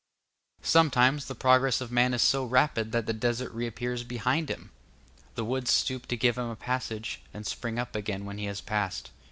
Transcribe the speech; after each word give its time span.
Sometimes 0.63 1.27
the 1.27 1.35
progress 1.35 1.79
of 1.79 1.91
man 1.91 2.15
is 2.15 2.23
so 2.23 2.43
rapid 2.43 2.91
that 2.91 3.05
the 3.05 3.13
desert 3.13 3.51
reappears 3.53 4.03
behind 4.03 4.49
him. 4.49 4.71
The 5.35 5.45
woods 5.45 5.69
stoop 5.71 6.07
to 6.07 6.17
give 6.17 6.39
him 6.39 6.49
a 6.49 6.55
passage, 6.55 7.21
and 7.35 7.45
spring 7.45 7.77
up 7.77 7.95
again 7.95 8.25
when 8.25 8.39
he 8.39 8.45
has 8.45 8.61
passed. 8.61 9.11